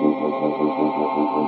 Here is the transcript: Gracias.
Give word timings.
Gracias. 0.00 1.03